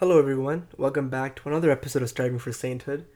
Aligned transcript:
Hello, 0.00 0.18
everyone. 0.18 0.68
Welcome 0.76 1.08
back 1.08 1.36
to 1.36 1.48
another 1.48 1.70
episode 1.70 2.02
of 2.02 2.10
Striving 2.10 2.38
for 2.38 2.52
Sainthood. 2.52 3.06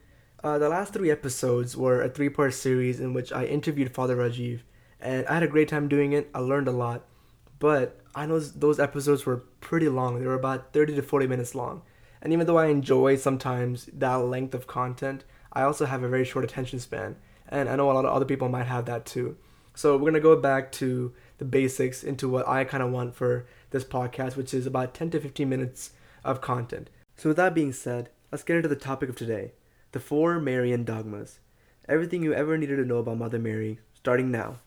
Uh, 0.43 0.56
the 0.56 0.71
last 0.71 0.95
three 0.95 1.10
episodes 1.10 1.77
were 1.77 2.01
a 2.01 2.09
three 2.09 2.31
part 2.31 2.55
series 2.55 3.01
in 3.01 3.13
which 3.13 3.33
I 3.33 3.45
interviewed 3.45 3.93
Father 3.93 4.17
Rajiv, 4.17 4.60
and 4.98 5.27
I 5.27 5.35
had 5.35 5.43
a 5.43 5.46
great 5.46 5.69
time 5.69 5.88
doing 5.88 6.14
it. 6.14 6.30
I 6.35 6.38
learned 6.38 6.69
a 6.69 6.72
lot, 6.72 7.04
but 7.58 8.01
I 8.14 8.24
know 8.24 8.40
those 8.40 8.80
episodes 8.80 9.27
were 9.27 9.45
pretty 9.61 9.90
long. 9.90 10.19
They 10.19 10.27
were 10.27 10.32
about 10.32 10.72
30 10.72 10.95
to 10.95 11.03
40 11.03 11.27
minutes 11.27 11.54
long. 11.54 11.82
And 12.22 12.32
even 12.32 12.46
though 12.46 12.56
I 12.56 12.68
enjoy 12.68 13.16
sometimes 13.16 13.90
that 13.92 14.14
length 14.14 14.54
of 14.54 14.66
content, 14.66 15.24
I 15.52 15.64
also 15.64 15.84
have 15.84 16.02
a 16.02 16.08
very 16.08 16.24
short 16.24 16.46
attention 16.46 16.80
span, 16.80 17.16
and 17.46 17.68
I 17.68 17.76
know 17.76 17.90
a 17.90 17.92
lot 17.92 18.06
of 18.06 18.14
other 18.14 18.24
people 18.24 18.48
might 18.48 18.64
have 18.64 18.86
that 18.86 19.04
too. 19.04 19.36
So 19.74 19.98
we're 19.98 20.12
gonna 20.12 20.20
go 20.20 20.34
back 20.34 20.72
to 20.72 21.12
the 21.36 21.44
basics 21.44 22.02
into 22.02 22.26
what 22.26 22.48
I 22.48 22.64
kind 22.64 22.82
of 22.82 22.90
want 22.90 23.14
for 23.14 23.44
this 23.68 23.84
podcast, 23.84 24.36
which 24.36 24.54
is 24.54 24.64
about 24.64 24.94
10 24.94 25.10
to 25.10 25.20
15 25.20 25.46
minutes 25.46 25.90
of 26.25 26.41
content. 26.41 26.91
So, 27.16 27.30
with 27.30 27.36
that 27.36 27.55
being 27.55 27.73
said, 27.73 28.11
let's 28.32 28.44
get 28.44 28.57
into 28.57 28.68
the 28.68 28.76
topic 28.76 29.08
of 29.08 29.17
today 29.17 29.53
the 29.93 30.00
four 30.00 30.39
Marian 30.39 30.85
dogmas. 30.85 31.40
Everything 31.89 32.23
you 32.23 32.33
ever 32.33 32.57
needed 32.57 32.77
to 32.77 32.85
know 32.85 32.99
about 32.99 33.19
Mother 33.19 33.39
Mary, 33.39 33.81
starting 33.95 34.30
now. 34.30 34.59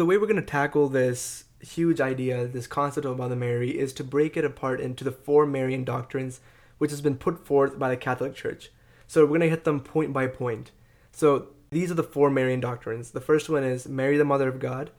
The 0.00 0.06
way 0.06 0.16
we're 0.16 0.26
going 0.26 0.36
to 0.36 0.42
tackle 0.42 0.88
this 0.88 1.44
huge 1.60 2.00
idea, 2.00 2.46
this 2.46 2.66
concept 2.66 3.04
of 3.04 3.18
Mother 3.18 3.36
Mary, 3.36 3.78
is 3.78 3.92
to 3.92 4.02
break 4.02 4.34
it 4.34 4.46
apart 4.46 4.80
into 4.80 5.04
the 5.04 5.12
four 5.12 5.44
Marian 5.44 5.84
doctrines, 5.84 6.40
which 6.78 6.90
has 6.90 7.02
been 7.02 7.18
put 7.18 7.46
forth 7.46 7.78
by 7.78 7.90
the 7.90 7.98
Catholic 7.98 8.34
Church. 8.34 8.70
So 9.06 9.20
we're 9.20 9.28
going 9.28 9.40
to 9.42 9.50
hit 9.50 9.64
them 9.64 9.80
point 9.80 10.14
by 10.14 10.26
point. 10.26 10.70
So 11.12 11.48
these 11.70 11.90
are 11.90 11.94
the 11.94 12.02
four 12.02 12.30
Marian 12.30 12.60
doctrines. 12.60 13.10
The 13.10 13.20
first 13.20 13.50
one 13.50 13.62
is 13.62 13.86
Mary, 13.86 14.16
the 14.16 14.24
Mother 14.24 14.48
of 14.48 14.58
God. 14.58 14.90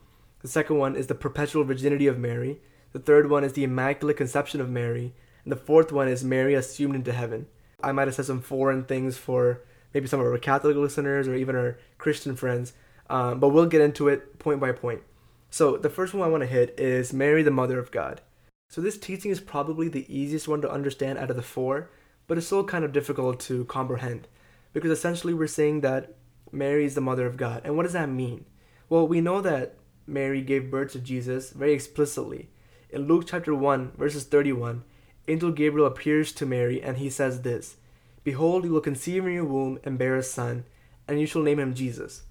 The 0.44 0.48
second 0.48 0.78
one 0.78 0.96
is 0.96 1.08
the 1.08 1.16
perpetual 1.16 1.64
virginity 1.64 2.06
of 2.06 2.20
Mary. 2.20 2.62
The 2.94 3.00
third 3.00 3.28
one 3.28 3.44
is 3.44 3.54
the 3.54 3.64
Immaculate 3.64 4.18
Conception 4.18 4.62
of 4.62 4.70
Mary. 4.70 5.16
And 5.44 5.52
the 5.52 5.56
fourth 5.56 5.92
one 5.92 6.10
is 6.10 6.24
Mary 6.24 6.54
assumed 6.54 6.94
into 6.94 7.12
heaven. 7.12 7.48
I 7.82 7.92
might 7.92 8.08
have 8.08 8.14
said 8.14 8.26
some 8.26 8.40
foreign 8.40 8.84
things 8.84 9.18
for 9.18 9.64
maybe 9.96 10.06
some 10.06 10.20
of 10.20 10.28
our 10.28 10.38
Catholic 10.38 10.76
listeners 10.76 11.28
or 11.28 11.34
even 11.34 11.56
our 11.56 11.80
Christian 11.98 12.36
friends, 12.36 12.74
um, 13.12 13.40
but 13.40 13.50
we'll 13.50 13.66
get 13.66 13.82
into 13.82 14.08
it 14.08 14.40
point 14.40 14.60
by 14.60 14.72
point. 14.72 15.02
So, 15.50 15.76
the 15.76 15.90
first 15.90 16.14
one 16.14 16.26
I 16.26 16.32
want 16.32 16.42
to 16.42 16.48
hit 16.48 16.80
is 16.80 17.12
Mary, 17.12 17.44
the 17.44 17.52
Mother 17.52 17.78
of 17.78 17.92
God. 17.92 18.22
So, 18.70 18.80
this 18.80 18.98
teaching 18.98 19.32
is 19.32 19.42
probably 19.42 19.90
the 19.90 20.06
easiest 20.08 20.48
one 20.48 20.62
to 20.62 20.72
understand 20.72 21.20
out 21.20 21.30
of 21.30 21.36
the 21.36 21.42
four, 21.42 21.90
but 22.28 22.38
it's 22.38 22.48
still 22.48 22.64
kind 22.64 22.86
of 22.86 22.94
difficult 22.94 23.42
to 23.42 23.66
comprehend 23.66 24.30
because 24.72 24.92
essentially 24.92 25.34
we're 25.34 25.48
saying 25.48 25.82
that 25.82 26.16
Mary 26.54 26.86
is 26.86 26.96
the 26.96 27.02
Mother 27.02 27.26
of 27.26 27.36
God. 27.36 27.62
And 27.66 27.76
what 27.76 27.84
does 27.84 27.94
that 27.94 28.08
mean? 28.08 28.46
Well, 28.88 29.06
we 29.06 29.20
know 29.20 29.42
that 29.42 29.76
Mary 30.08 30.42
gave 30.42 30.72
birth 30.72 30.94
to 30.94 31.00
Jesus 31.00 31.52
very 31.52 31.74
explicitly. 31.74 32.50
In 32.90 33.08
Luke 33.08 33.26
chapter 33.28 33.54
1, 33.54 33.92
verses 33.98 34.24
31, 34.24 34.84
Angel 35.28 35.52
Gabriel 35.52 35.88
appears 35.88 36.32
to 36.34 36.46
Mary 36.46 36.82
and 36.82 36.98
he 36.98 37.10
says 37.10 37.42
this 37.42 37.76
Behold, 38.24 38.64
you 38.64 38.72
will 38.72 38.80
conceive 38.80 39.26
in 39.26 39.34
your 39.34 39.46
womb 39.46 39.80
and 39.84 39.98
bear 39.98 40.16
a 40.16 40.24
son, 40.24 40.64
and 41.08 41.20
you 41.20 41.26
shall 41.26 41.42
name 41.42 41.60
him 41.60 41.74
Jesus. 41.74 42.24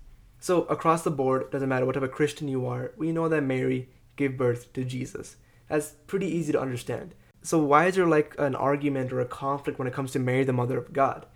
So, 0.43 0.63
across 0.65 1.03
the 1.03 1.11
board, 1.11 1.51
doesn't 1.51 1.69
matter 1.69 1.85
what 1.85 1.93
type 1.93 2.03
of 2.03 2.13
Christian 2.13 2.49
you 2.49 2.67
are, 2.67 2.93
we 2.97 3.13
know 3.13 3.29
that 3.29 3.43
Mary 3.43 3.91
gave 4.17 4.39
birth 4.39 4.73
to 4.73 4.85
Jesus. 4.85 5.37
That's 5.69 5.93
pretty 6.07 6.27
easy 6.27 6.51
to 6.53 6.61
understand. 6.61 7.15
So, 7.43 7.59
why 7.59 7.87
is 7.87 7.97
there 7.97 8.07
like 8.07 8.35
an 8.39 8.55
argument 8.55 9.13
or 9.13 9.21
a 9.21 9.27
conflict 9.27 9.79
when 9.79 9.87
it 9.87 9.95
comes 9.95 10.13
to 10.13 10.19
Mary, 10.19 10.45
the 10.45 10.55
Mother 10.55 10.79
of 10.79 10.95
God? 10.95 11.27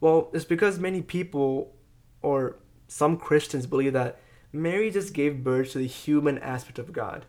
Well, 0.00 0.30
it's 0.32 0.46
because 0.46 0.78
many 0.78 1.02
people, 1.02 1.74
or 2.22 2.56
some 2.88 3.18
Christians, 3.18 3.66
believe 3.66 3.92
that 3.92 4.18
Mary 4.52 4.90
just 4.90 5.12
gave 5.12 5.44
birth 5.44 5.72
to 5.72 5.78
the 5.78 5.86
human 5.86 6.38
aspect 6.38 6.78
of 6.78 6.92
God. 6.92 7.26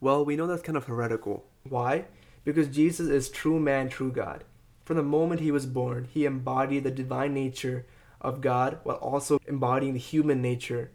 Well, 0.00 0.24
we 0.24 0.34
know 0.36 0.46
that's 0.46 0.62
kind 0.62 0.76
of 0.76 0.84
heretical. 0.84 1.44
Why? 1.68 2.06
Because 2.42 2.68
Jesus 2.68 3.08
is 3.08 3.28
true 3.28 3.60
man, 3.60 3.90
true 3.90 4.10
God. 4.10 4.44
From 4.84 4.96
the 4.96 5.02
moment 5.02 5.40
he 5.40 5.50
was 5.50 5.66
born, 5.66 6.08
he 6.10 6.24
embodied 6.24 6.84
the 6.84 6.90
divine 6.90 7.32
nature 7.34 7.86
of 8.24 8.40
God 8.40 8.78
while 8.82 8.96
also 8.96 9.38
embodying 9.46 9.92
the 9.92 9.98
human 9.98 10.42
nature. 10.42 10.90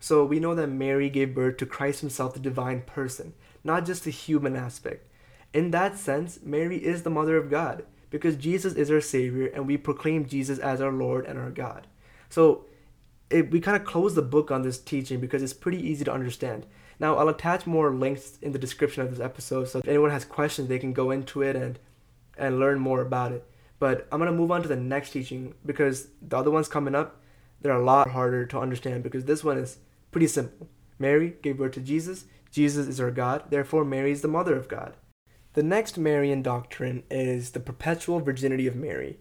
So 0.00 0.24
we 0.24 0.40
know 0.40 0.54
that 0.56 0.66
Mary 0.66 1.08
gave 1.08 1.34
birth 1.34 1.58
to 1.58 1.66
Christ 1.66 2.00
himself, 2.00 2.34
the 2.34 2.40
divine 2.40 2.82
person, 2.82 3.34
not 3.62 3.86
just 3.86 4.04
the 4.04 4.10
human 4.10 4.56
aspect. 4.56 5.06
In 5.54 5.70
that 5.70 5.96
sense, 5.98 6.40
Mary 6.42 6.78
is 6.78 7.02
the 7.02 7.10
mother 7.10 7.36
of 7.36 7.50
God 7.50 7.84
because 8.10 8.36
Jesus 8.36 8.74
is 8.74 8.90
our 8.90 9.00
Savior 9.00 9.46
and 9.46 9.66
we 9.66 9.76
proclaim 9.76 10.26
Jesus 10.26 10.58
as 10.58 10.80
our 10.80 10.90
Lord 10.90 11.24
and 11.26 11.38
our 11.38 11.50
God. 11.50 11.86
So 12.28 12.64
it, 13.30 13.50
we 13.50 13.60
kind 13.60 13.76
of 13.76 13.84
close 13.84 14.14
the 14.14 14.22
book 14.22 14.50
on 14.50 14.62
this 14.62 14.78
teaching 14.78 15.20
because 15.20 15.42
it's 15.42 15.52
pretty 15.52 15.78
easy 15.78 16.04
to 16.04 16.12
understand. 16.12 16.66
Now, 16.98 17.16
I'll 17.16 17.28
attach 17.28 17.66
more 17.66 17.92
links 17.92 18.38
in 18.42 18.52
the 18.52 18.58
description 18.58 19.02
of 19.02 19.10
this 19.10 19.20
episode 19.20 19.68
so 19.68 19.78
if 19.78 19.88
anyone 19.88 20.10
has 20.10 20.24
questions, 20.24 20.68
they 20.68 20.78
can 20.78 20.92
go 20.92 21.10
into 21.10 21.42
it 21.42 21.56
and, 21.56 21.78
and 22.36 22.58
learn 22.58 22.78
more 22.78 23.00
about 23.00 23.32
it. 23.32 23.46
But 23.82 24.06
I'm 24.12 24.20
to 24.20 24.30
move 24.30 24.52
on 24.52 24.62
to 24.62 24.68
the 24.68 24.76
next 24.76 25.10
teaching 25.10 25.54
because 25.66 26.06
the 26.22 26.36
other 26.36 26.52
ones 26.52 26.68
coming 26.68 26.94
up, 26.94 27.20
they're 27.60 27.72
a 27.72 27.84
lot 27.84 28.10
harder 28.10 28.46
to 28.46 28.60
understand 28.60 29.02
because 29.02 29.24
this 29.24 29.42
one 29.42 29.58
is 29.58 29.78
pretty 30.12 30.28
simple. 30.28 30.68
Mary 31.00 31.34
gave 31.42 31.58
birth 31.58 31.72
to 31.72 31.80
Jesus. 31.80 32.26
Jesus 32.52 32.86
is 32.86 33.00
our 33.00 33.10
God. 33.10 33.50
Therefore, 33.50 33.84
Mary 33.84 34.12
is 34.12 34.22
the 34.22 34.28
mother 34.28 34.54
of 34.54 34.68
God. 34.68 34.94
The 35.54 35.64
next 35.64 35.98
Marian 35.98 36.42
doctrine 36.42 37.02
is 37.10 37.50
the 37.50 37.58
perpetual 37.58 38.20
virginity 38.20 38.68
of 38.68 38.76
Mary. 38.76 39.18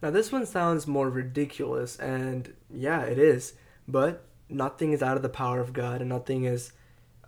Now, 0.00 0.12
this 0.12 0.30
one 0.30 0.46
sounds 0.46 0.86
more 0.86 1.10
ridiculous, 1.10 1.96
and 1.96 2.54
yeah, 2.72 3.00
it 3.00 3.18
is, 3.18 3.54
but 3.88 4.24
nothing 4.48 4.92
is 4.92 5.02
out 5.02 5.16
of 5.16 5.24
the 5.24 5.28
power 5.28 5.58
of 5.58 5.72
God 5.72 6.00
and 6.00 6.10
nothing 6.10 6.44
is 6.44 6.70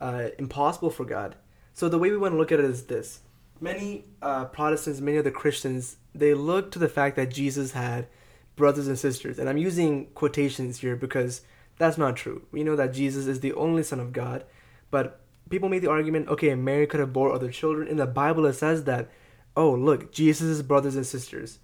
uh, 0.00 0.28
impossible 0.38 0.90
for 0.90 1.04
God. 1.04 1.34
So, 1.72 1.88
the 1.88 1.98
way 1.98 2.12
we 2.12 2.18
want 2.18 2.34
to 2.34 2.38
look 2.38 2.52
at 2.52 2.60
it 2.60 2.66
is 2.66 2.84
this 2.84 3.22
many 3.60 4.04
uh, 4.22 4.44
Protestants, 4.44 5.00
many 5.00 5.18
other 5.18 5.32
Christians, 5.32 5.96
they 6.18 6.34
look 6.34 6.70
to 6.72 6.78
the 6.78 6.88
fact 6.88 7.16
that 7.16 7.30
Jesus 7.30 7.72
had 7.72 8.08
brothers 8.56 8.88
and 8.88 8.98
sisters. 8.98 9.38
And 9.38 9.48
I'm 9.48 9.56
using 9.56 10.06
quotations 10.14 10.80
here 10.80 10.96
because 10.96 11.42
that's 11.78 11.98
not 11.98 12.16
true. 12.16 12.42
We 12.50 12.64
know 12.64 12.76
that 12.76 12.92
Jesus 12.92 13.26
is 13.26 13.40
the 13.40 13.54
only 13.54 13.82
Son 13.82 14.00
of 14.00 14.12
God, 14.12 14.44
but 14.90 15.20
people 15.48 15.68
make 15.68 15.82
the 15.82 15.90
argument 15.90 16.28
okay, 16.28 16.54
Mary 16.54 16.86
could 16.86 17.00
have 17.00 17.12
bore 17.12 17.32
other 17.32 17.50
children. 17.50 17.88
In 17.88 17.96
the 17.96 18.06
Bible, 18.06 18.44
it 18.46 18.54
says 18.54 18.84
that, 18.84 19.08
oh, 19.56 19.72
look, 19.72 20.12
Jesus' 20.12 20.62
brothers 20.62 20.96
and 20.96 21.06
sisters. 21.06 21.58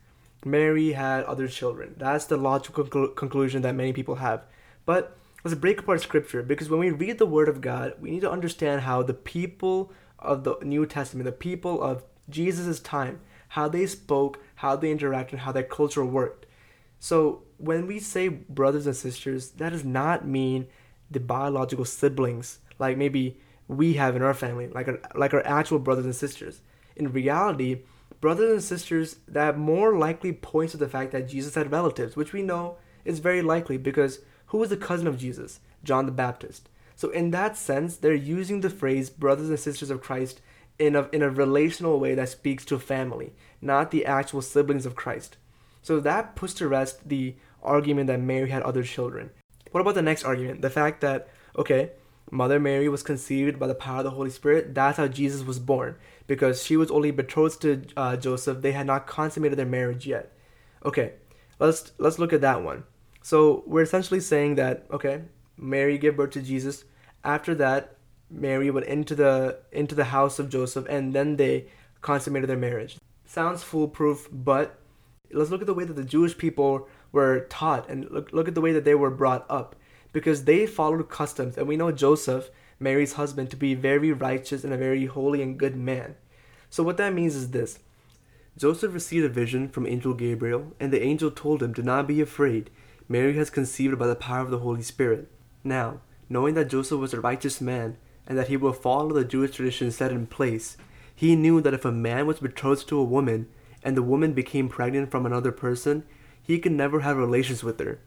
Mary 0.44 0.92
had 0.92 1.24
other 1.24 1.48
children. 1.48 1.94
That's 1.96 2.26
the 2.26 2.36
logical 2.36 2.84
conclu- 2.84 3.16
conclusion 3.16 3.62
that 3.62 3.74
many 3.74 3.92
people 3.92 4.16
have. 4.16 4.44
But 4.84 5.16
let's 5.42 5.56
break 5.56 5.80
apart 5.80 6.02
scripture 6.02 6.42
because 6.42 6.68
when 6.68 6.80
we 6.80 6.90
read 6.90 7.18
the 7.18 7.26
Word 7.26 7.48
of 7.48 7.60
God, 7.60 7.94
we 8.00 8.10
need 8.10 8.20
to 8.20 8.30
understand 8.30 8.82
how 8.82 9.02
the 9.02 9.14
people 9.14 9.90
of 10.18 10.44
the 10.44 10.56
New 10.62 10.86
Testament, 10.86 11.24
the 11.24 11.32
people 11.32 11.82
of 11.82 12.04
Jesus' 12.28 12.80
time, 12.80 13.20
how 13.54 13.68
they 13.68 13.86
spoke, 13.86 14.40
how 14.56 14.74
they 14.74 14.92
interacted, 14.92 15.38
how 15.38 15.52
their 15.52 15.62
culture 15.62 16.04
worked. 16.04 16.44
So 16.98 17.44
when 17.58 17.86
we 17.86 18.00
say 18.00 18.26
brothers 18.26 18.84
and 18.84 18.96
sisters, 18.96 19.50
that 19.50 19.70
does 19.70 19.84
not 19.84 20.26
mean 20.26 20.66
the 21.08 21.20
biological 21.20 21.84
siblings 21.84 22.58
like 22.80 22.98
maybe 22.98 23.38
we 23.68 23.92
have 23.92 24.16
in 24.16 24.22
our 24.22 24.34
family, 24.34 24.66
like 24.66 24.88
our, 24.88 24.98
like 25.14 25.32
our 25.32 25.46
actual 25.46 25.78
brothers 25.78 26.04
and 26.04 26.16
sisters. 26.16 26.62
In 26.96 27.12
reality, 27.12 27.82
brothers 28.20 28.50
and 28.50 28.64
sisters 28.64 29.18
that 29.28 29.56
more 29.56 29.96
likely 29.96 30.32
points 30.32 30.72
to 30.72 30.78
the 30.78 30.88
fact 30.88 31.12
that 31.12 31.28
Jesus 31.28 31.54
had 31.54 31.70
relatives, 31.70 32.16
which 32.16 32.32
we 32.32 32.42
know 32.42 32.76
is 33.04 33.20
very 33.20 33.40
likely 33.40 33.76
because 33.76 34.18
who 34.46 34.58
was 34.58 34.70
the 34.70 34.76
cousin 34.76 35.06
of 35.06 35.16
Jesus? 35.16 35.60
John 35.84 36.06
the 36.06 36.12
Baptist. 36.12 36.68
So 36.96 37.10
in 37.10 37.30
that 37.30 37.56
sense, 37.56 37.98
they're 37.98 38.14
using 38.14 38.62
the 38.62 38.70
phrase 38.70 39.10
brothers 39.10 39.48
and 39.48 39.60
sisters 39.60 39.90
of 39.90 40.02
Christ 40.02 40.40
in 40.78 40.96
a, 40.96 41.08
in 41.12 41.22
a 41.22 41.30
relational 41.30 42.00
way 42.00 42.14
that 42.14 42.28
speaks 42.28 42.64
to 42.66 42.78
family, 42.78 43.32
not 43.60 43.90
the 43.90 44.04
actual 44.04 44.42
siblings 44.42 44.86
of 44.86 44.96
Christ. 44.96 45.36
So 45.82 46.00
that 46.00 46.34
puts 46.34 46.54
to 46.54 46.68
rest 46.68 47.08
the 47.08 47.36
argument 47.62 48.06
that 48.08 48.20
Mary 48.20 48.50
had 48.50 48.62
other 48.62 48.82
children. 48.82 49.30
What 49.70 49.80
about 49.80 49.94
the 49.94 50.02
next 50.02 50.24
argument? 50.24 50.62
The 50.62 50.70
fact 50.70 51.00
that, 51.00 51.28
okay, 51.56 51.90
Mother 52.30 52.58
Mary 52.58 52.88
was 52.88 53.02
conceived 53.02 53.58
by 53.58 53.66
the 53.66 53.74
power 53.74 53.98
of 53.98 54.04
the 54.04 54.10
Holy 54.10 54.30
Spirit. 54.30 54.74
That's 54.74 54.96
how 54.96 55.08
Jesus 55.08 55.42
was 55.42 55.58
born, 55.58 55.96
because 56.26 56.64
she 56.64 56.76
was 56.76 56.90
only 56.90 57.10
betrothed 57.10 57.60
to 57.62 57.82
uh, 57.96 58.16
Joseph. 58.16 58.62
They 58.62 58.72
had 58.72 58.86
not 58.86 59.06
consummated 59.06 59.58
their 59.58 59.66
marriage 59.66 60.06
yet. 60.06 60.32
Okay, 60.84 61.12
let's 61.58 61.92
let's 61.98 62.18
look 62.18 62.32
at 62.32 62.40
that 62.40 62.62
one. 62.62 62.84
So 63.22 63.62
we're 63.66 63.82
essentially 63.82 64.20
saying 64.20 64.56
that 64.56 64.86
okay, 64.90 65.22
Mary 65.56 65.98
gave 65.98 66.16
birth 66.16 66.30
to 66.32 66.42
Jesus. 66.42 66.84
After 67.22 67.54
that, 67.56 67.93
Mary 68.34 68.70
went 68.70 68.86
into 68.86 69.14
the 69.14 69.58
into 69.72 69.94
the 69.94 70.04
house 70.04 70.38
of 70.38 70.50
Joseph, 70.50 70.86
and 70.88 71.14
then 71.14 71.36
they 71.36 71.66
consummated 72.02 72.48
their 72.48 72.56
marriage. 72.56 72.98
Sounds 73.24 73.62
foolproof, 73.62 74.28
but 74.30 74.78
let's 75.32 75.50
look 75.50 75.60
at 75.60 75.66
the 75.66 75.74
way 75.74 75.84
that 75.84 75.96
the 75.96 76.04
Jewish 76.04 76.36
people 76.36 76.88
were 77.12 77.46
taught 77.48 77.88
and 77.88 78.10
look, 78.10 78.32
look 78.32 78.48
at 78.48 78.54
the 78.54 78.60
way 78.60 78.72
that 78.72 78.84
they 78.84 78.94
were 78.94 79.10
brought 79.10 79.46
up 79.48 79.76
because 80.12 80.44
they 80.44 80.66
followed 80.66 81.08
customs. 81.08 81.56
And 81.56 81.66
we 81.66 81.76
know 81.76 81.92
Joseph, 81.92 82.50
Mary's 82.78 83.14
husband, 83.14 83.50
to 83.50 83.56
be 83.56 83.74
very 83.74 84.12
righteous 84.12 84.64
and 84.64 84.72
a 84.72 84.78
very 84.78 85.06
holy 85.06 85.40
and 85.40 85.58
good 85.58 85.76
man. 85.76 86.16
So, 86.70 86.82
what 86.82 86.96
that 86.96 87.14
means 87.14 87.34
is 87.34 87.50
this 87.50 87.78
Joseph 88.56 88.94
received 88.94 89.24
a 89.24 89.28
vision 89.28 89.68
from 89.68 89.86
Angel 89.86 90.14
Gabriel, 90.14 90.74
and 90.78 90.92
the 90.92 91.02
angel 91.02 91.30
told 91.30 91.62
him, 91.62 91.72
Do 91.72 91.82
not 91.82 92.06
be 92.06 92.20
afraid. 92.20 92.70
Mary 93.08 93.34
has 93.34 93.50
conceived 93.50 93.98
by 93.98 94.06
the 94.06 94.14
power 94.14 94.40
of 94.40 94.50
the 94.50 94.60
Holy 94.60 94.82
Spirit. 94.82 95.28
Now, 95.62 96.00
knowing 96.28 96.54
that 96.54 96.68
Joseph 96.70 97.00
was 97.00 97.12
a 97.12 97.20
righteous 97.20 97.60
man, 97.60 97.96
and 98.26 98.38
that 98.38 98.48
he 98.48 98.56
will 98.56 98.72
follow 98.72 99.12
the 99.12 99.24
Jewish 99.24 99.56
tradition 99.56 99.90
set 99.90 100.12
in 100.12 100.26
place, 100.26 100.76
he 101.14 101.36
knew 101.36 101.60
that 101.60 101.74
if 101.74 101.84
a 101.84 101.92
man 101.92 102.26
was 102.26 102.40
betrothed 102.40 102.88
to 102.88 102.98
a 102.98 103.04
woman, 103.04 103.48
and 103.82 103.96
the 103.96 104.02
woman 104.02 104.32
became 104.32 104.68
pregnant 104.68 105.10
from 105.10 105.26
another 105.26 105.52
person, 105.52 106.04
he 106.42 106.58
could 106.58 106.72
never 106.72 107.00
have 107.00 107.16
relations 107.16 107.62
with 107.62 107.78
her. 107.78 108.00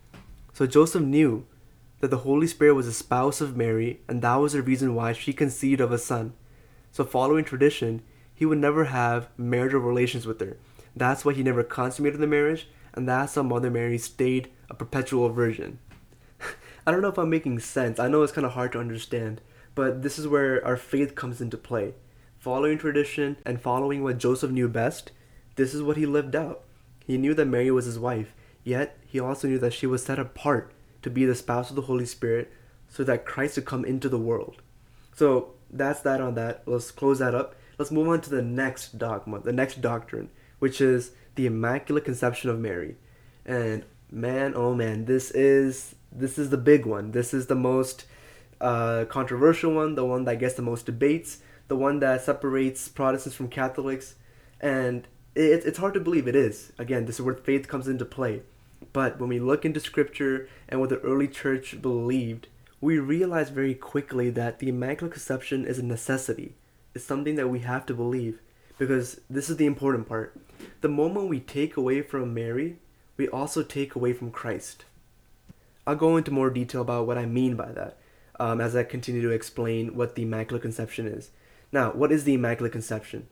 So 0.54 0.66
Joseph 0.66 1.04
knew 1.04 1.46
that 2.00 2.10
the 2.10 2.19
Holy 2.19 2.48
Spirit 2.48 2.74
was 2.74 2.86
the 2.86 2.94
spouse 2.94 3.42
of 3.42 3.58
Mary, 3.58 4.02
and 4.08 4.22
that 4.22 4.36
was 4.36 4.54
the 4.54 4.62
reason 4.62 4.96
why 4.96 5.14
she 5.14 5.34
conceived 5.34 5.81
of 5.81 5.92
a 5.92 5.98
son. 5.98 6.34
So, 6.92 7.04
following 7.04 7.44
tradition, 7.44 8.02
he 8.34 8.46
would 8.46 8.60
never 8.60 8.86
have 8.86 9.30
marital 9.38 9.80
relations 9.80 10.25
with 10.25 10.40
her. 10.40 10.58
That's 10.96 11.25
why 11.25 11.34
he 11.34 11.44
never 11.44 11.64
consummated 11.64 12.19
the 12.19 12.28
marriage, 12.28 12.68
and 12.94 13.08
that's 13.08 13.36
how 13.36 13.44
Mother 13.44 13.69
Mary 13.69 13.98
stayed 13.98 14.50
a 14.69 14.74
perpetual 14.74 15.30
virgin. 15.30 15.80
I 16.88 16.92
don't 16.92 17.02
know 17.02 17.10
if 17.10 17.18
I'm 17.18 17.30
making 17.30 17.60
sense. 17.60 18.00
I 18.00 18.08
know 18.08 18.24
it's 18.24 18.31
kind 18.31 18.46
of 18.46 18.54
hard 18.54 18.72
to 18.74 18.80
understand, 18.80 19.42
but 19.77 20.01
this 20.01 20.18
is 20.18 20.27
where 20.27 20.65
our 20.65 20.75
faith 20.75 21.13
comes 21.13 21.39
into 21.39 21.56
play. 21.56 21.94
Following 22.39 22.79
tradition 22.79 23.38
and 23.45 23.62
following 23.62 24.01
what 24.01 24.18
Joseph 24.18 24.50
knew 24.50 24.68
best, 24.68 25.12
this 25.56 25.71
is 25.75 25.83
what 25.83 25.97
he 25.97 26.07
lived 26.07 26.35
out. 26.35 26.63
He 27.06 27.15
knew 27.15 27.35
that 27.35 27.45
Mary 27.45 27.69
was 27.69 27.85
his 27.85 28.00
wife, 28.00 28.33
yet 28.63 28.97
he 29.06 29.19
also 29.19 29.47
knew 29.47 29.59
that 29.59 29.74
she 29.74 29.85
was 29.85 30.03
set 30.03 30.18
apart 30.18 30.71
to 31.03 31.12
be 31.12 31.25
the 31.25 31.35
spouse 31.35 31.69
of 31.69 31.75
the 31.75 31.83
Holy 31.83 32.07
Spirit 32.07 32.51
so 32.88 33.03
that 33.03 33.24
Christ 33.24 33.56
would 33.56 33.65
come 33.65 33.85
into 33.85 34.09
the 34.09 34.18
world. 34.18 34.63
So 35.15 35.53
that's 35.69 36.01
that 36.01 36.21
on 36.21 36.33
that. 36.33 36.63
Let's 36.65 36.89
close 36.89 37.19
that 37.19 37.35
up. 37.35 37.53
Let's 37.77 37.91
move 37.91 38.07
on 38.07 38.21
to 38.21 38.31
the 38.31 38.41
next 38.41 38.97
dogma, 38.97 39.41
the 39.41 39.53
next 39.53 39.80
doctrine, 39.80 40.31
which 40.57 40.81
is 40.81 41.12
the 41.35 41.45
Immaculate 41.45 42.03
Conception 42.03 42.50
of 42.50 42.57
Mary. 42.57 42.95
And 43.45 43.85
man, 44.09 44.53
oh 44.56 44.73
man, 44.73 45.06
this 45.06 45.30
is 45.30 45.94
this 46.12 46.39
is 46.39 46.50
the 46.50 46.57
big 46.57 46.88
one. 46.88 47.12
This 47.12 47.31
is 47.31 47.45
the 47.45 47.53
most 47.53 48.06
uh, 48.62 49.06
controversial 49.06 49.74
one, 49.74 49.95
the 49.95 50.06
one 50.06 50.25
that 50.25 50.39
gets 50.39 50.56
the 50.56 50.62
most 50.62 50.86
debates, 50.86 51.39
the 51.68 51.75
one 51.75 52.00
that 52.00 52.21
separates 52.24 52.88
Protestants 52.88 53.36
from 53.36 53.50
Catholics, 53.50 54.15
and 54.59 55.07
it, 55.36 55.65
it's 55.65 55.77
hard 55.77 55.94
to 55.94 56.00
believe 56.00 56.27
it 56.27 56.36
is. 56.36 56.71
Again, 56.77 57.06
this 57.06 57.15
is 57.15 57.21
where 57.21 57.36
faith 57.36 57.68
comes 57.68 57.88
into 57.88 58.06
play. 58.06 58.42
But 58.94 59.19
when 59.19 59.30
we 59.30 59.39
look 59.39 59.65
into 59.65 59.80
scripture 59.80 60.50
and 60.69 60.80
what 60.80 60.89
the 60.89 61.00
early 61.00 61.27
church 61.27 61.81
believed, 61.81 62.48
we 62.80 63.00
realize 63.00 63.50
very 63.50 63.74
quickly 63.74 64.30
that 64.31 64.59
the 64.59 64.69
Immaculate 64.69 65.13
Conception 65.13 65.65
is 65.65 65.80
a 65.80 65.86
necessity. 65.86 66.56
It's 66.94 67.06
something 67.06 67.36
that 67.36 67.50
we 67.50 67.59
have 67.59 67.86
to 67.88 67.94
believe 67.94 68.39
because 68.77 69.19
this 69.30 69.50
is 69.50 69.57
the 69.57 69.65
important 69.65 70.07
part. 70.07 70.39
The 70.81 70.89
moment 70.89 71.27
we 71.27 71.39
take 71.39 71.75
away 71.75 72.01
from 72.01 72.33
Mary, 72.33 72.77
we 73.18 73.27
also 73.27 73.63
take 73.63 73.95
away 73.95 74.13
from 74.13 74.31
Christ. 74.31 74.86
I'll 75.86 75.95
go 75.95 76.18
into 76.18 76.31
more 76.31 76.50
detail 76.50 76.81
about 76.81 77.07
what 77.07 77.18
I 77.18 77.25
mean 77.25 77.56
by 77.56 77.71
that 77.71 77.98
um, 78.39 78.62
as 78.62 78.75
I 78.75 78.84
continue 78.84 79.22
to 79.22 79.31
explain 79.31 79.95
what 79.95 80.16
the 80.16 80.24
Immaculate 80.24 80.62
Conception 80.62 81.07
is. 81.07 81.31
Now, 81.72 81.92
what 81.92 82.12
is 82.12 82.24
the 82.24 82.34
Immaculate 82.34 82.72
Conception? 82.72 83.28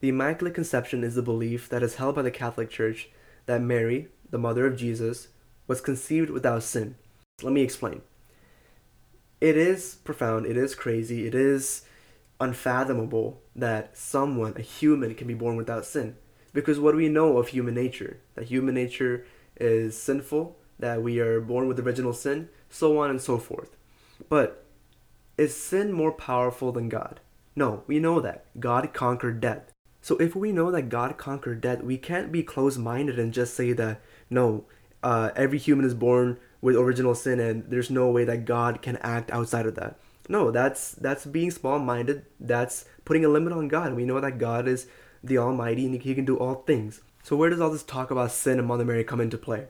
The 0.00 0.08
Immaculate 0.08 0.54
Conception 0.54 1.04
is 1.04 1.14
the 1.14 1.22
belief 1.22 1.68
that 1.68 1.82
is 1.82 1.96
held 1.96 2.14
by 2.14 2.22
the 2.22 2.30
Catholic 2.30 2.70
Church 2.70 3.08
that 3.46 3.60
Mary, 3.60 4.08
the 4.30 4.38
mother 4.38 4.66
of 4.66 4.76
Jesus, 4.76 5.28
was 5.66 5.80
conceived 5.80 6.30
without 6.30 6.62
sin. 6.62 6.96
Let 7.42 7.52
me 7.52 7.62
explain. 7.62 8.02
It 9.40 9.56
is 9.56 9.96
profound, 10.04 10.46
it 10.46 10.56
is 10.56 10.74
crazy, 10.74 11.26
it 11.26 11.34
is 11.34 11.82
unfathomable 12.40 13.40
that 13.56 13.96
someone, 13.96 14.54
a 14.56 14.62
human, 14.62 15.14
can 15.14 15.26
be 15.26 15.34
born 15.34 15.56
without 15.56 15.84
sin. 15.84 16.16
Because 16.52 16.78
what 16.78 16.92
do 16.92 16.98
we 16.98 17.08
know 17.08 17.38
of 17.38 17.48
human 17.48 17.74
nature? 17.74 18.20
That 18.34 18.44
human 18.44 18.74
nature 18.74 19.24
is 19.56 19.96
sinful, 19.96 20.56
that 20.78 21.02
we 21.02 21.18
are 21.18 21.40
born 21.40 21.66
with 21.66 21.80
original 21.80 22.12
sin, 22.12 22.48
so 22.68 22.98
on 22.98 23.10
and 23.10 23.20
so 23.20 23.38
forth. 23.38 23.76
But 24.28 24.64
is 25.36 25.56
sin 25.56 25.92
more 25.92 26.12
powerful 26.12 26.72
than 26.72 26.88
God? 26.88 27.20
No, 27.54 27.82
we 27.86 27.98
know 27.98 28.20
that. 28.20 28.44
God 28.58 28.92
conquered 28.92 29.40
death. 29.40 29.72
So 30.00 30.16
if 30.16 30.34
we 30.34 30.52
know 30.52 30.70
that 30.70 30.88
God 30.88 31.16
conquered 31.16 31.60
death, 31.60 31.82
we 31.82 31.96
can't 31.96 32.32
be 32.32 32.42
closed 32.42 32.78
minded 32.78 33.18
and 33.18 33.32
just 33.32 33.54
say 33.54 33.72
that, 33.72 34.00
no, 34.28 34.64
uh, 35.02 35.30
every 35.36 35.58
human 35.58 35.84
is 35.84 35.94
born 35.94 36.38
with 36.60 36.76
original 36.76 37.14
sin 37.14 37.40
and 37.40 37.64
there's 37.70 37.90
no 37.90 38.08
way 38.10 38.24
that 38.24 38.44
God 38.44 38.82
can 38.82 38.96
act 38.98 39.30
outside 39.30 39.66
of 39.66 39.74
that. 39.76 39.98
No, 40.28 40.50
that's 40.50 40.92
that's 40.92 41.26
being 41.26 41.50
small 41.50 41.78
minded. 41.78 42.24
That's 42.38 42.84
putting 43.04 43.24
a 43.24 43.28
limit 43.28 43.52
on 43.52 43.68
God. 43.68 43.94
We 43.94 44.04
know 44.04 44.20
that 44.20 44.38
God 44.38 44.68
is 44.68 44.86
the 45.22 45.38
Almighty 45.38 45.84
and 45.84 46.00
He 46.00 46.14
can 46.14 46.24
do 46.24 46.36
all 46.36 46.54
things. 46.54 47.00
So 47.22 47.36
where 47.36 47.50
does 47.50 47.60
all 47.60 47.70
this 47.70 47.82
talk 47.82 48.10
about 48.10 48.30
sin 48.30 48.58
and 48.58 48.66
Mother 48.66 48.84
Mary 48.84 49.04
come 49.04 49.20
into 49.20 49.38
play? 49.38 49.66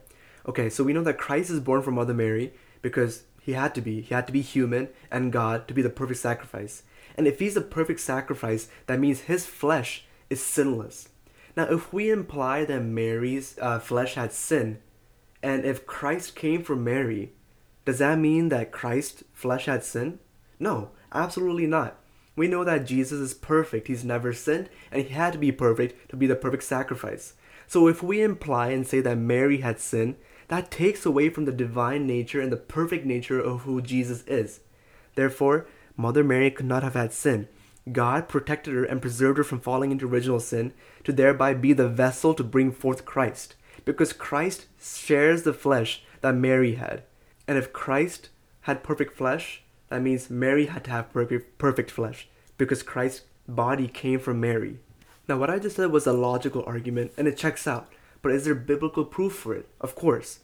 Okay, 0.47 0.69
so 0.69 0.83
we 0.83 0.93
know 0.93 1.03
that 1.03 1.17
Christ 1.17 1.49
is 1.49 1.59
born 1.59 1.81
from 1.81 1.95
Mother 1.95 2.13
Mary 2.13 2.53
because 2.81 3.23
he 3.43 3.53
had 3.53 3.75
to 3.75 3.81
be. 3.81 4.01
He 4.01 4.13
had 4.13 4.25
to 4.27 4.33
be 4.33 4.41
human 4.41 4.87
and 5.11 5.33
God 5.33 5.67
to 5.67 5.73
be 5.73 5.81
the 5.81 5.89
perfect 5.89 6.19
sacrifice. 6.19 6.83
And 7.17 7.27
if 7.27 7.39
he's 7.39 7.55
the 7.55 7.61
perfect 7.61 7.99
sacrifice, 7.99 8.69
that 8.87 9.01
means 9.01 9.21
his 9.21 9.45
flesh 9.45 10.05
is 10.29 10.41
sinless. 10.41 11.09
Now, 11.57 11.65
if 11.65 11.91
we 11.91 12.09
imply 12.09 12.63
that 12.65 12.81
Mary's 12.81 13.57
uh, 13.61 13.79
flesh 13.79 14.15
had 14.15 14.31
sin, 14.31 14.79
and 15.43 15.65
if 15.65 15.85
Christ 15.85 16.35
came 16.37 16.63
from 16.63 16.85
Mary, 16.85 17.33
does 17.83 17.99
that 17.99 18.17
mean 18.17 18.47
that 18.47 18.71
Christ's 18.71 19.25
flesh 19.33 19.65
had 19.65 19.83
sin? 19.83 20.19
No, 20.57 20.91
absolutely 21.13 21.67
not. 21.67 21.99
We 22.37 22.47
know 22.47 22.63
that 22.63 22.87
Jesus 22.87 23.19
is 23.19 23.33
perfect. 23.33 23.87
He's 23.87 24.05
never 24.05 24.31
sinned, 24.31 24.69
and 24.89 25.03
he 25.03 25.13
had 25.13 25.33
to 25.33 25.39
be 25.39 25.51
perfect 25.51 26.09
to 26.09 26.15
be 26.15 26.27
the 26.27 26.35
perfect 26.35 26.63
sacrifice. 26.63 27.33
So 27.67 27.87
if 27.87 28.01
we 28.01 28.21
imply 28.21 28.69
and 28.69 28.87
say 28.87 29.01
that 29.01 29.17
Mary 29.17 29.57
had 29.57 29.79
sin, 29.79 30.15
that 30.47 30.71
takes 30.71 31.05
away 31.05 31.29
from 31.29 31.45
the 31.45 31.51
divine 31.51 32.05
nature 32.05 32.41
and 32.41 32.51
the 32.51 32.57
perfect 32.57 33.05
nature 33.05 33.39
of 33.39 33.61
who 33.61 33.81
Jesus 33.81 34.23
is. 34.27 34.59
Therefore, 35.15 35.67
Mother 35.95 36.23
Mary 36.23 36.49
could 36.51 36.65
not 36.65 36.83
have 36.83 36.95
had 36.95 37.13
sin. 37.13 37.47
God 37.91 38.29
protected 38.29 38.73
her 38.73 38.83
and 38.83 39.01
preserved 39.01 39.37
her 39.37 39.43
from 39.43 39.59
falling 39.59 39.91
into 39.91 40.07
original 40.07 40.39
sin 40.39 40.73
to 41.03 41.11
thereby 41.11 41.53
be 41.53 41.73
the 41.73 41.89
vessel 41.89 42.33
to 42.33 42.43
bring 42.43 42.71
forth 42.71 43.05
Christ. 43.05 43.55
Because 43.85 44.13
Christ 44.13 44.67
shares 44.81 45.43
the 45.43 45.53
flesh 45.53 46.03
that 46.21 46.35
Mary 46.35 46.75
had. 46.75 47.03
And 47.47 47.57
if 47.57 47.73
Christ 47.73 48.29
had 48.61 48.83
perfect 48.83 49.17
flesh, 49.17 49.63
that 49.89 50.01
means 50.01 50.29
Mary 50.29 50.67
had 50.67 50.85
to 50.85 50.91
have 50.91 51.11
perfect, 51.11 51.57
perfect 51.57 51.91
flesh. 51.91 52.27
Because 52.57 52.83
Christ's 52.83 53.23
body 53.47 53.87
came 53.87 54.19
from 54.19 54.39
Mary. 54.39 54.79
Now, 55.27 55.37
what 55.37 55.49
I 55.49 55.59
just 55.59 55.75
said 55.75 55.91
was 55.91 56.07
a 56.07 56.13
logical 56.13 56.63
argument, 56.65 57.11
and 57.17 57.27
it 57.27 57.37
checks 57.37 57.67
out. 57.67 57.91
But 58.23 58.31
is 58.31 58.45
there 58.45 58.55
biblical 58.55 59.05
proof 59.05 59.33
for 59.33 59.53
it? 59.53 59.67
Of 59.79 59.93
course. 59.93 60.39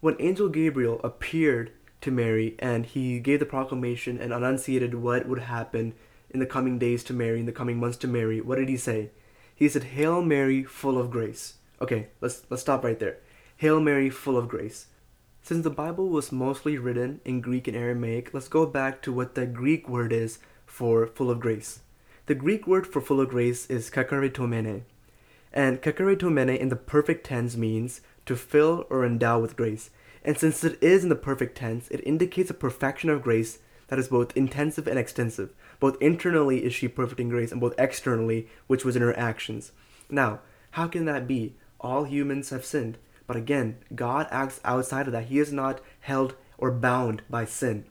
When 0.00 0.16
Angel 0.18 0.50
Gabriel 0.50 1.00
appeared 1.02 1.72
to 2.02 2.10
Mary 2.10 2.56
and 2.58 2.84
he 2.84 3.18
gave 3.20 3.40
the 3.40 3.46
proclamation 3.46 4.18
and 4.18 4.32
enunciated 4.32 4.96
what 4.96 5.26
would 5.26 5.38
happen 5.38 5.94
in 6.28 6.40
the 6.40 6.46
coming 6.46 6.78
days 6.78 7.02
to 7.04 7.14
Mary, 7.14 7.40
in 7.40 7.46
the 7.46 7.52
coming 7.52 7.78
months 7.78 7.96
to 7.98 8.08
Mary, 8.08 8.42
what 8.42 8.58
did 8.58 8.68
he 8.68 8.76
say? 8.76 9.10
He 9.54 9.68
said, 9.68 9.84
Hail 9.84 10.20
Mary, 10.20 10.64
full 10.64 10.98
of 10.98 11.10
grace. 11.10 11.54
Okay, 11.80 12.08
let's 12.20 12.42
let's 12.50 12.62
stop 12.62 12.84
right 12.84 12.98
there. 12.98 13.18
Hail 13.56 13.80
Mary, 13.80 14.10
full 14.10 14.36
of 14.36 14.48
grace. 14.48 14.88
Since 15.42 15.62
the 15.62 15.70
Bible 15.70 16.08
was 16.08 16.32
mostly 16.32 16.78
written 16.78 17.20
in 17.24 17.40
Greek 17.40 17.68
and 17.68 17.76
Aramaic, 17.76 18.34
let's 18.34 18.48
go 18.48 18.66
back 18.66 19.02
to 19.02 19.12
what 19.12 19.34
the 19.34 19.46
Greek 19.46 19.88
word 19.88 20.12
is 20.12 20.38
for 20.66 21.06
full 21.06 21.30
of 21.30 21.38
grace. 21.38 21.80
The 22.26 22.34
Greek 22.34 22.66
word 22.66 22.86
for 22.86 23.00
full 23.00 23.20
of 23.20 23.28
grace 23.28 23.66
is 23.66 23.90
kecharitomene. 23.90 24.82
And 25.54 25.80
kecharitomene 25.80 26.58
in 26.58 26.68
the 26.68 26.76
perfect 26.76 27.24
tense 27.24 27.56
means 27.56 28.00
to 28.26 28.34
fill 28.34 28.86
or 28.90 29.06
endow 29.06 29.38
with 29.38 29.56
grace. 29.56 29.90
And 30.24 30.36
since 30.36 30.64
it 30.64 30.82
is 30.82 31.04
in 31.04 31.10
the 31.10 31.14
perfect 31.14 31.56
tense, 31.56 31.86
it 31.88 32.00
indicates 32.04 32.50
a 32.50 32.54
perfection 32.54 33.08
of 33.08 33.22
grace 33.22 33.60
that 33.86 33.98
is 33.98 34.08
both 34.08 34.36
intensive 34.36 34.88
and 34.88 34.98
extensive. 34.98 35.54
Both 35.78 35.96
internally 36.00 36.64
is 36.64 36.74
she 36.74 36.88
perfect 36.88 37.20
in 37.20 37.28
grace, 37.28 37.52
and 37.52 37.60
both 37.60 37.74
externally, 37.78 38.48
which 38.66 38.84
was 38.84 38.96
in 38.96 39.02
her 39.02 39.16
actions. 39.16 39.70
Now, 40.10 40.40
how 40.72 40.88
can 40.88 41.04
that 41.04 41.28
be? 41.28 41.54
All 41.80 42.02
humans 42.02 42.50
have 42.50 42.64
sinned. 42.64 42.98
But 43.26 43.36
again, 43.36 43.78
God 43.94 44.26
acts 44.30 44.60
outside 44.64 45.06
of 45.06 45.12
that. 45.12 45.26
He 45.26 45.38
is 45.38 45.52
not 45.52 45.80
held 46.00 46.34
or 46.58 46.72
bound 46.72 47.22
by 47.30 47.44
sin. 47.44 47.84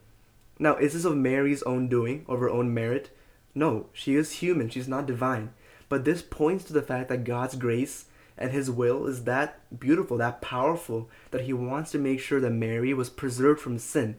Now, 0.59 0.75
is 0.75 0.93
this 0.93 1.05
of 1.05 1.15
Mary's 1.15 1.63
own 1.63 1.87
doing, 1.87 2.25
of 2.27 2.39
her 2.39 2.49
own 2.49 2.73
merit? 2.73 3.15
No, 3.55 3.87
she 3.93 4.15
is 4.15 4.33
human, 4.33 4.69
she's 4.69 4.87
not 4.87 5.05
divine. 5.05 5.53
But 5.93 6.05
this 6.05 6.23
points 6.23 6.63
to 6.63 6.73
the 6.73 6.81
fact 6.81 7.07
that 7.09 7.23
God's 7.23 7.55
grace 7.55 8.05
and 8.35 8.51
his 8.51 8.71
will 8.71 9.05
is 9.05 9.25
that 9.25 9.59
beautiful, 9.79 10.17
that 10.17 10.41
powerful, 10.41 11.07
that 11.29 11.41
he 11.41 11.53
wants 11.53 11.91
to 11.91 11.99
make 11.99 12.19
sure 12.19 12.39
that 12.39 12.49
Mary 12.49 12.95
was 12.95 13.11
preserved 13.11 13.61
from 13.61 13.77
sin. 13.77 14.15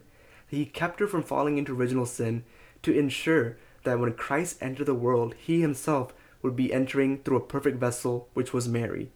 He 0.47 0.67
kept 0.67 1.01
her 1.01 1.09
from 1.09 1.25
falling 1.25 1.59
into 1.59 1.75
original 1.75 2.07
sin 2.07 2.45
to 2.83 2.97
ensure 2.97 3.57
that 3.83 3.99
when 3.99 4.13
Christ 4.13 4.59
entered 4.61 4.87
the 4.87 4.95
world, 4.95 5.35
he 5.37 5.63
himself 5.63 6.15
would 6.43 6.55
be 6.55 6.73
entering 6.73 7.19
through 7.19 7.39
a 7.39 7.45
perfect 7.45 7.79
vessel, 7.79 8.29
which 8.35 8.53
was 8.53 8.69
Mary. 8.69 9.11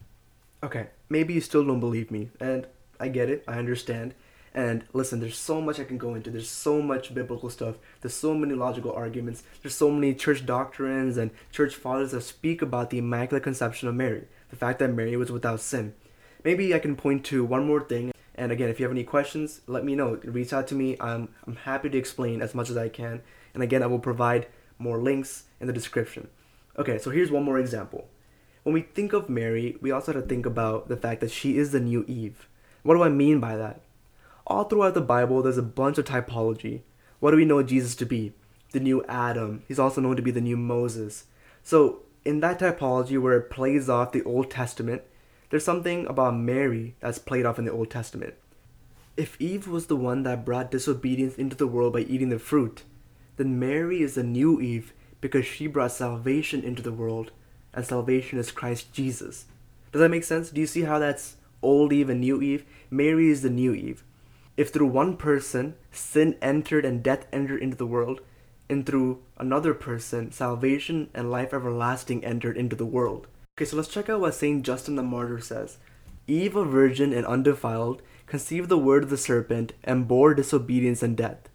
Okay, 0.60 0.88
maybe 1.08 1.34
you 1.34 1.40
still 1.40 1.64
don't 1.64 1.78
believe 1.78 2.10
me, 2.10 2.30
and 2.40 2.66
I 2.98 3.06
get 3.06 3.30
it, 3.30 3.44
I 3.46 3.60
understand. 3.60 4.14
And 4.54 4.84
listen, 4.92 5.20
there's 5.20 5.38
so 5.38 5.60
much 5.60 5.78
I 5.78 5.84
can 5.84 5.98
go 5.98 6.14
into. 6.14 6.30
There's 6.30 6.48
so 6.48 6.80
much 6.82 7.14
biblical 7.14 7.50
stuff. 7.50 7.76
There's 8.00 8.14
so 8.14 8.34
many 8.34 8.54
logical 8.54 8.92
arguments. 8.92 9.42
There's 9.62 9.74
so 9.74 9.90
many 9.90 10.14
church 10.14 10.46
doctrines 10.46 11.16
and 11.16 11.30
church 11.52 11.74
fathers 11.74 12.12
that 12.12 12.22
speak 12.22 12.62
about 12.62 12.90
the 12.90 12.98
Immaculate 12.98 13.42
Conception 13.42 13.88
of 13.88 13.94
Mary, 13.94 14.24
the 14.50 14.56
fact 14.56 14.78
that 14.78 14.94
Mary 14.94 15.16
was 15.16 15.30
without 15.30 15.60
sin. 15.60 15.94
Maybe 16.44 16.74
I 16.74 16.78
can 16.78 16.96
point 16.96 17.24
to 17.26 17.44
one 17.44 17.66
more 17.66 17.80
thing. 17.80 18.12
And 18.34 18.52
again, 18.52 18.68
if 18.68 18.78
you 18.78 18.84
have 18.84 18.92
any 18.92 19.04
questions, 19.04 19.60
let 19.66 19.84
me 19.84 19.94
know. 19.94 20.20
Reach 20.24 20.52
out 20.52 20.68
to 20.68 20.74
me. 20.74 20.96
I'm, 21.00 21.28
I'm 21.46 21.56
happy 21.56 21.90
to 21.90 21.98
explain 21.98 22.40
as 22.40 22.54
much 22.54 22.70
as 22.70 22.76
I 22.76 22.88
can. 22.88 23.22
And 23.52 23.62
again, 23.62 23.82
I 23.82 23.86
will 23.86 23.98
provide 23.98 24.46
more 24.78 24.98
links 24.98 25.44
in 25.60 25.66
the 25.66 25.72
description. 25.72 26.28
Okay, 26.78 26.98
so 26.98 27.10
here's 27.10 27.30
one 27.30 27.42
more 27.42 27.58
example. 27.58 28.06
When 28.62 28.72
we 28.72 28.82
think 28.82 29.12
of 29.12 29.28
Mary, 29.28 29.76
we 29.80 29.90
also 29.90 30.12
have 30.12 30.22
to 30.22 30.28
think 30.28 30.46
about 30.46 30.88
the 30.88 30.96
fact 30.96 31.20
that 31.20 31.30
she 31.30 31.58
is 31.58 31.72
the 31.72 31.80
new 31.80 32.04
Eve. 32.06 32.48
What 32.84 32.94
do 32.94 33.02
I 33.02 33.08
mean 33.08 33.40
by 33.40 33.56
that? 33.56 33.80
All 34.48 34.64
throughout 34.64 34.94
the 34.94 35.02
Bible, 35.02 35.42
there's 35.42 35.58
a 35.58 35.62
bunch 35.62 35.98
of 35.98 36.06
typology. 36.06 36.80
What 37.20 37.32
do 37.32 37.36
we 37.36 37.44
know 37.44 37.62
Jesus 37.62 37.94
to 37.96 38.06
be? 38.06 38.32
The 38.72 38.80
new 38.80 39.04
Adam. 39.04 39.62
He's 39.68 39.78
also 39.78 40.00
known 40.00 40.16
to 40.16 40.22
be 40.22 40.30
the 40.30 40.40
new 40.40 40.56
Moses. 40.56 41.26
So, 41.62 42.00
in 42.24 42.40
that 42.40 42.58
typology 42.58 43.20
where 43.20 43.36
it 43.36 43.50
plays 43.50 43.90
off 43.90 44.12
the 44.12 44.22
Old 44.22 44.50
Testament, 44.50 45.02
there's 45.50 45.66
something 45.66 46.06
about 46.06 46.34
Mary 46.34 46.96
that's 47.00 47.18
played 47.18 47.44
off 47.44 47.58
in 47.58 47.66
the 47.66 47.72
Old 47.72 47.90
Testament. 47.90 48.34
If 49.18 49.38
Eve 49.38 49.68
was 49.68 49.88
the 49.88 49.96
one 49.96 50.22
that 50.22 50.46
brought 50.46 50.70
disobedience 50.70 51.36
into 51.36 51.56
the 51.56 51.66
world 51.66 51.92
by 51.92 52.00
eating 52.00 52.30
the 52.30 52.38
fruit, 52.38 52.84
then 53.36 53.58
Mary 53.58 54.00
is 54.00 54.14
the 54.14 54.22
new 54.22 54.62
Eve 54.62 54.94
because 55.20 55.44
she 55.44 55.66
brought 55.66 55.92
salvation 55.92 56.62
into 56.62 56.82
the 56.82 56.92
world, 56.92 57.32
and 57.74 57.84
salvation 57.84 58.38
is 58.38 58.50
Christ 58.50 58.94
Jesus. 58.94 59.44
Does 59.92 60.00
that 60.00 60.08
make 60.08 60.24
sense? 60.24 60.48
Do 60.48 60.60
you 60.60 60.66
see 60.66 60.82
how 60.82 60.98
that's 60.98 61.36
old 61.60 61.92
Eve 61.92 62.08
and 62.08 62.20
new 62.20 62.40
Eve? 62.40 62.64
Mary 62.90 63.28
is 63.28 63.42
the 63.42 63.50
new 63.50 63.74
Eve. 63.74 64.04
If 64.58 64.70
through 64.70 64.88
one 64.88 65.16
person 65.16 65.76
sin 65.92 66.36
entered 66.42 66.84
and 66.84 67.00
death 67.00 67.26
entered 67.32 67.62
into 67.62 67.76
the 67.76 67.86
world, 67.86 68.20
and 68.68 68.84
through 68.84 69.22
another 69.38 69.72
person 69.72 70.32
salvation 70.32 71.10
and 71.14 71.30
life 71.30 71.54
everlasting 71.54 72.24
entered 72.24 72.56
into 72.56 72.74
the 72.74 72.84
world. 72.84 73.28
Okay, 73.56 73.64
so 73.64 73.76
let's 73.76 73.88
check 73.88 74.08
out 74.08 74.18
what 74.18 74.34
Saint 74.34 74.66
Justin 74.66 74.96
the 74.96 75.04
Martyr 75.04 75.38
says. 75.38 75.78
Eve, 76.26 76.56
a 76.56 76.64
virgin 76.64 77.12
and 77.12 77.24
undefiled, 77.24 78.02
conceived 78.26 78.68
the 78.68 78.76
word 78.76 79.04
of 79.04 79.10
the 79.10 79.16
serpent 79.16 79.74
and 79.84 80.08
bore 80.08 80.34
disobedience 80.34 81.04
and 81.04 81.16
death. 81.16 81.48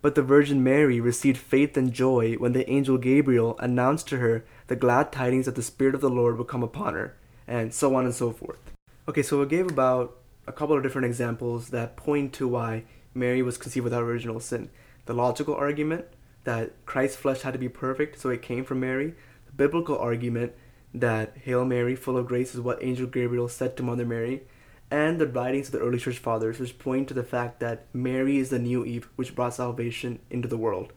But 0.00 0.14
the 0.14 0.22
Virgin 0.22 0.64
Mary 0.64 1.00
received 1.00 1.36
faith 1.36 1.76
and 1.76 1.92
joy 1.92 2.36
when 2.36 2.54
the 2.54 2.68
angel 2.70 2.96
Gabriel 2.96 3.58
announced 3.58 4.08
to 4.08 4.18
her 4.18 4.42
the 4.68 4.76
glad 4.76 5.12
tidings 5.12 5.44
that 5.44 5.54
the 5.54 5.62
Spirit 5.62 5.94
of 5.94 6.00
the 6.00 6.08
Lord 6.08 6.38
would 6.38 6.48
come 6.48 6.62
upon 6.62 6.94
her, 6.94 7.14
and 7.46 7.74
so 7.74 7.94
on 7.94 8.06
and 8.06 8.14
so 8.14 8.32
forth. 8.32 8.72
Okay, 9.06 9.22
so 9.22 9.42
it 9.42 9.50
gave 9.50 9.70
about 9.70 10.16
a 10.48 10.52
couple 10.52 10.76
of 10.76 10.82
different 10.82 11.06
examples 11.06 11.70
that 11.70 11.96
point 11.96 12.32
to 12.34 12.48
why 12.48 12.84
Mary 13.14 13.42
was 13.42 13.58
conceived 13.58 13.84
without 13.84 14.02
original 14.02 14.40
sin. 14.40 14.70
The 15.06 15.14
logical 15.14 15.54
argument 15.54 16.06
that 16.44 16.72
Christ's 16.86 17.16
flesh 17.16 17.42
had 17.42 17.52
to 17.52 17.58
be 17.58 17.68
perfect, 17.68 18.18
so 18.18 18.30
it 18.30 18.42
came 18.42 18.64
from 18.64 18.80
Mary. 18.80 19.14
The 19.46 19.52
biblical 19.52 19.98
argument 19.98 20.52
that 20.94 21.36
Hail 21.44 21.64
Mary, 21.64 21.94
full 21.94 22.16
of 22.16 22.26
grace, 22.26 22.54
is 22.54 22.60
what 22.60 22.82
Angel 22.82 23.06
Gabriel 23.06 23.48
said 23.48 23.76
to 23.76 23.82
Mother 23.82 24.06
Mary 24.06 24.42
and 24.90 25.20
the 25.20 25.26
writings 25.26 25.68
of 25.68 25.72
the 25.72 25.80
early 25.80 25.98
church 25.98 26.18
fathers, 26.18 26.58
which 26.58 26.78
point 26.78 27.08
to 27.08 27.14
the 27.14 27.22
fact 27.22 27.60
that 27.60 27.86
Mary 27.92 28.38
is 28.38 28.50
the 28.50 28.58
new 28.58 28.84
Eve, 28.84 29.08
which 29.16 29.34
brought 29.34 29.54
salvation 29.54 30.18
into 30.30 30.48
the 30.48 30.56
world. 30.56 30.92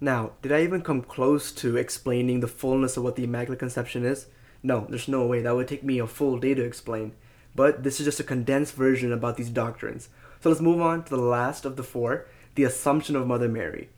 Now, 0.00 0.32
did 0.42 0.52
I 0.52 0.62
even 0.62 0.82
come 0.82 1.02
close 1.02 1.50
to 1.52 1.76
explaining 1.76 2.40
the 2.40 2.46
fullness 2.46 2.96
of 2.96 3.02
what 3.02 3.16
the 3.16 3.24
Immaculate 3.24 3.58
Conception 3.58 4.04
is? 4.04 4.26
No, 4.62 4.86
there's 4.88 5.08
no 5.08 5.26
way. 5.26 5.42
That 5.42 5.56
would 5.56 5.66
take 5.66 5.82
me 5.82 5.98
a 5.98 6.06
full 6.06 6.38
day 6.38 6.54
to 6.54 6.62
explain. 6.62 7.12
But 7.58 7.82
this 7.82 7.98
is 7.98 8.06
just 8.06 8.20
a 8.20 8.22
condensed 8.22 8.74
version 8.74 9.12
about 9.12 9.36
these 9.36 9.50
doctrines. 9.50 10.10
So 10.40 10.48
let's 10.48 10.60
move 10.60 10.80
on 10.80 11.02
to 11.02 11.10
the 11.10 11.20
last 11.20 11.64
of 11.64 11.74
the 11.74 11.82
four 11.82 12.26
the 12.54 12.62
Assumption 12.62 13.16
of 13.16 13.26
Mother 13.26 13.48
Mary. 13.48 13.88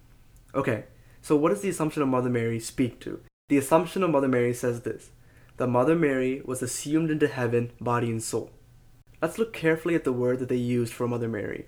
Okay, 0.55 0.85
so 1.21 1.37
what 1.37 1.51
does 1.51 1.61
the 1.61 1.69
Assumption 1.69 2.01
of 2.01 2.09
Mother 2.09 2.31
Mary 2.31 2.59
speak 2.59 3.01
to? 3.01 3.21
The 3.51 3.59
Assumption 3.59 4.03
of 4.03 4.09
Mother 4.09 4.29
Mary 4.29 4.55
says 4.55 4.81
this 4.81 5.11
that 5.59 5.67
Mother 5.67 5.95
Mary 5.95 6.41
was 6.43 6.63
assumed 6.63 7.11
into 7.11 7.29
heaven, 7.29 7.71
body 7.79 8.09
and 8.11 8.23
soul. 8.23 8.51
Let's 9.21 9.37
look 9.37 9.53
carefully 9.53 9.95
at 9.95 10.05
the 10.05 10.13
word 10.13 10.39
that 10.39 10.49
they 10.49 10.57
used 10.57 10.95
for 10.95 11.07
Mother 11.07 11.29
Mary. 11.29 11.67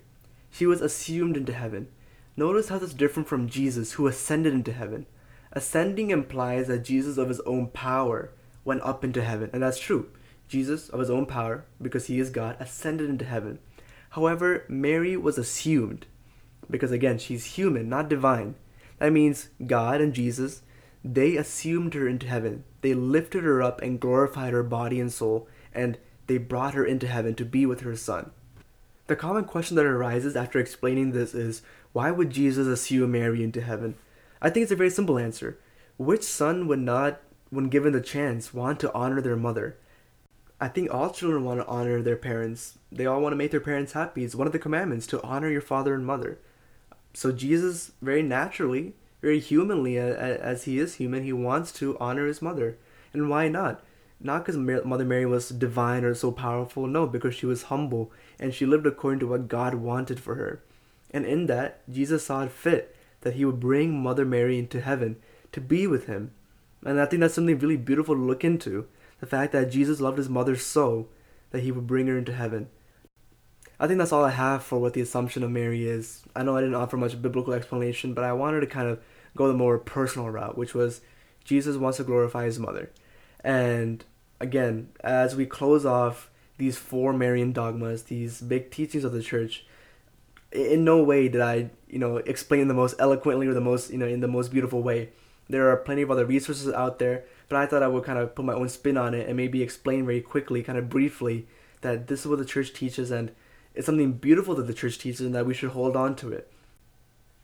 She 0.49 0.65
was 0.65 0.81
assumed 0.81 1.37
into 1.37 1.53
heaven. 1.53 1.89
Notice 2.35 2.69
how 2.69 2.79
that's 2.79 2.95
different 2.95 3.29
from 3.29 3.47
Jesus, 3.47 3.91
who 3.91 4.07
ascended 4.07 4.55
into 4.55 4.73
heaven. 4.73 5.05
Ascending 5.51 6.09
implies 6.09 6.65
that 6.69 6.85
Jesus, 6.85 7.19
of 7.19 7.29
his 7.29 7.41
own 7.41 7.67
power, 7.67 8.31
went 8.65 8.81
up 8.81 9.03
into 9.03 9.21
heaven, 9.21 9.51
and 9.53 9.61
that's 9.61 9.77
true. 9.77 10.09
Jesus, 10.47 10.89
of 10.89 10.99
his 10.99 11.09
own 11.09 11.25
power, 11.25 11.65
because 11.81 12.07
he 12.07 12.19
is 12.19 12.29
God, 12.29 12.57
ascended 12.59 13.09
into 13.09 13.25
heaven. 13.25 13.59
However, 14.11 14.65
Mary 14.67 15.17
was 15.17 15.37
assumed, 15.37 16.05
because 16.69 16.91
again, 16.91 17.17
she's 17.17 17.55
human, 17.57 17.89
not 17.89 18.09
divine. 18.09 18.55
That 18.99 19.11
means 19.11 19.49
God 19.65 20.01
and 20.01 20.13
Jesus, 20.13 20.61
they 21.03 21.35
assumed 21.35 21.93
her 21.93 22.07
into 22.07 22.27
heaven. 22.27 22.63
They 22.81 22.93
lifted 22.93 23.43
her 23.43 23.61
up 23.61 23.81
and 23.81 23.99
glorified 23.99 24.53
her 24.53 24.63
body 24.63 24.99
and 24.99 25.11
soul, 25.11 25.47
and 25.73 25.97
they 26.27 26.37
brought 26.37 26.73
her 26.75 26.85
into 26.85 27.07
heaven 27.07 27.35
to 27.35 27.45
be 27.45 27.65
with 27.65 27.81
her 27.81 27.95
son. 27.95 28.31
The 29.07 29.15
common 29.15 29.43
question 29.43 29.75
that 29.75 29.85
arises 29.85 30.35
after 30.35 30.59
explaining 30.59 31.11
this 31.11 31.33
is 31.33 31.61
why 31.91 32.09
would 32.11 32.29
Jesus 32.29 32.67
assume 32.67 33.11
Mary 33.11 33.43
into 33.43 33.61
heaven? 33.61 33.95
I 34.41 34.49
think 34.49 34.63
it's 34.63 34.71
a 34.71 34.77
very 34.77 34.89
simple 34.89 35.19
answer. 35.19 35.59
Which 35.97 36.23
son 36.23 36.67
would 36.67 36.79
not, 36.79 37.19
when 37.49 37.69
given 37.69 37.93
the 37.93 38.01
chance, 38.01 38.53
want 38.53 38.79
to 38.79 38.93
honor 38.93 39.21
their 39.21 39.35
mother? 39.35 39.77
I 40.63 40.69
think 40.69 40.93
all 40.93 41.09
children 41.09 41.43
want 41.43 41.59
to 41.59 41.67
honor 41.67 42.01
their 42.01 42.15
parents. 42.15 42.77
They 42.89 43.05
all 43.05 43.19
want 43.19 43.33
to 43.33 43.37
make 43.37 43.51
their 43.51 43.59
parents 43.59 43.91
happy. 43.91 44.23
It's 44.23 44.33
one 44.33 44.47
of 44.47 44.53
the 44.53 44.59
commandments 44.59 45.05
to 45.07 45.21
honor 45.21 45.49
your 45.49 45.59
father 45.59 45.93
and 45.93 46.05
mother. 46.05 46.39
So 47.13 47.33
Jesus, 47.33 47.91
very 48.01 48.23
naturally, 48.23 48.93
very 49.21 49.41
humanly, 49.41 49.97
as 49.97 50.63
he 50.63 50.79
is 50.79 50.95
human, 50.95 51.25
he 51.25 51.33
wants 51.33 51.73
to 51.73 51.97
honor 51.99 52.27
his 52.27 52.41
mother. 52.41 52.77
And 53.11 53.29
why 53.29 53.49
not? 53.49 53.83
Not 54.21 54.45
because 54.45 54.55
Mother 54.55 55.03
Mary 55.03 55.25
was 55.25 55.49
divine 55.49 56.05
or 56.05 56.15
so 56.15 56.31
powerful, 56.31 56.87
no, 56.87 57.07
because 57.07 57.35
she 57.35 57.45
was 57.45 57.63
humble 57.63 58.13
and 58.39 58.53
she 58.53 58.65
lived 58.65 58.87
according 58.87 59.19
to 59.19 59.27
what 59.27 59.49
God 59.49 59.75
wanted 59.75 60.17
for 60.17 60.35
her. 60.35 60.61
And 61.11 61.25
in 61.25 61.47
that, 61.47 61.81
Jesus 61.91 62.25
saw 62.25 62.43
it 62.43 62.51
fit 62.51 62.95
that 63.19 63.33
he 63.33 63.43
would 63.43 63.59
bring 63.59 64.01
Mother 64.01 64.23
Mary 64.23 64.57
into 64.59 64.79
heaven 64.79 65.17
to 65.51 65.59
be 65.59 65.87
with 65.87 66.05
him. 66.05 66.31
And 66.85 67.01
I 67.01 67.05
think 67.05 67.19
that's 67.19 67.33
something 67.33 67.59
really 67.59 67.75
beautiful 67.75 68.15
to 68.15 68.21
look 68.21 68.45
into 68.45 68.87
the 69.23 69.29
fact 69.29 69.53
that 69.53 69.71
Jesus 69.71 70.01
loved 70.01 70.17
his 70.17 70.27
mother 70.27 70.57
so 70.57 71.07
that 71.51 71.63
he 71.63 71.71
would 71.71 71.87
bring 71.87 72.07
her 72.07 72.17
into 72.17 72.33
heaven. 72.33 72.67
I 73.79 73.87
think 73.87 73.97
that's 73.97 74.11
all 74.11 74.25
I 74.25 74.31
have 74.31 74.65
for 74.65 74.79
what 74.79 74.91
the 74.91 74.99
Assumption 74.99 75.43
of 75.43 75.49
Mary 75.49 75.87
is. 75.87 76.23
I 76.35 76.43
know 76.43 76.57
I 76.57 76.59
didn't 76.59 76.75
offer 76.75 76.97
much 76.97 77.21
biblical 77.21 77.53
explanation, 77.53 78.13
but 78.13 78.25
I 78.25 78.33
wanted 78.33 78.59
to 78.59 78.67
kind 78.67 78.89
of 78.89 78.99
go 79.37 79.47
the 79.47 79.53
more 79.53 79.77
personal 79.77 80.29
route, 80.29 80.57
which 80.57 80.73
was 80.73 80.99
Jesus 81.45 81.77
wants 81.77 81.99
to 81.99 82.03
glorify 82.03 82.43
his 82.43 82.59
mother. 82.59 82.91
And 83.45 84.03
again, 84.41 84.89
as 84.99 85.37
we 85.37 85.45
close 85.45 85.85
off 85.85 86.29
these 86.57 86.77
four 86.77 87.13
Marian 87.13 87.53
dogmas, 87.53 88.03
these 88.03 88.41
big 88.41 88.71
teachings 88.71 89.05
of 89.05 89.13
the 89.13 89.23
church, 89.23 89.65
in 90.51 90.83
no 90.83 91.01
way 91.01 91.29
did 91.29 91.39
I, 91.39 91.69
you 91.87 91.97
know, 91.97 92.17
explain 92.17 92.67
the 92.67 92.73
most 92.73 92.95
eloquently 92.99 93.47
or 93.47 93.53
the 93.53 93.61
most, 93.61 93.89
you 93.89 93.97
know, 93.97 94.05
in 94.05 94.19
the 94.19 94.27
most 94.27 94.51
beautiful 94.51 94.83
way. 94.83 95.11
There 95.47 95.69
are 95.69 95.77
plenty 95.77 96.01
of 96.01 96.11
other 96.11 96.25
resources 96.25 96.73
out 96.73 96.99
there, 96.99 97.23
but 97.53 97.61
I 97.61 97.67
thought 97.67 97.83
I 97.83 97.87
would 97.87 98.03
kind 98.03 98.17
of 98.17 98.33
put 98.33 98.45
my 98.45 98.55
own 98.55 98.67
spin 98.67 98.97
on 98.97 99.13
it 99.13 99.27
and 99.27 99.37
maybe 99.37 99.61
explain 99.61 100.07
very 100.07 100.21
quickly, 100.21 100.63
kind 100.63 100.75
of 100.75 100.89
briefly, 100.89 101.45
that 101.81 102.07
this 102.07 102.21
is 102.21 102.25
what 102.25 102.39
the 102.39 102.45
church 102.45 102.73
teaches 102.73 103.11
and 103.11 103.31
it's 103.75 103.85
something 103.85 104.13
beautiful 104.13 104.55
that 104.55 104.65
the 104.65 104.73
church 104.73 104.97
teaches 104.97 105.21
and 105.21 105.35
that 105.35 105.45
we 105.45 105.53
should 105.53 105.69
hold 105.69 105.95
on 105.95 106.15
to 106.15 106.31
it. 106.31 106.51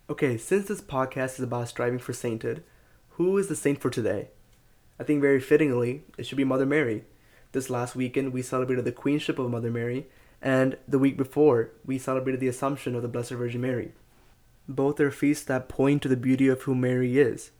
Okay, 0.09 0.35
since 0.35 0.67
this 0.67 0.81
podcast 0.81 1.33
is 1.33 1.41
about 1.41 1.67
striving 1.67 1.99
for 1.99 2.11
sainthood, 2.11 2.63
who 3.09 3.37
is 3.37 3.49
the 3.49 3.55
saint 3.55 3.79
for 3.79 3.91
today? 3.91 4.29
I 4.99 5.03
think 5.03 5.21
very 5.21 5.39
fittingly, 5.39 6.01
it 6.17 6.25
should 6.25 6.39
be 6.39 6.43
Mother 6.43 6.65
Mary. 6.65 7.03
This 7.51 7.69
last 7.69 7.95
weekend, 7.95 8.33
we 8.33 8.41
celebrated 8.41 8.85
the 8.85 8.91
Queenship 8.91 9.37
of 9.37 9.51
Mother 9.51 9.69
Mary, 9.69 10.07
and 10.41 10.75
the 10.87 10.97
week 10.97 11.17
before, 11.17 11.69
we 11.85 11.99
celebrated 11.99 12.39
the 12.39 12.47
Assumption 12.47 12.95
of 12.95 13.03
the 13.03 13.07
Blessed 13.07 13.33
Virgin 13.33 13.61
Mary. 13.61 13.91
Both 14.67 14.99
are 14.99 15.11
feasts 15.11 15.45
that 15.45 15.69
point 15.69 16.01
to 16.01 16.07
the 16.07 16.17
beauty 16.17 16.47
of 16.47 16.63
who 16.63 16.73
Mary 16.73 17.19
is. 17.19 17.51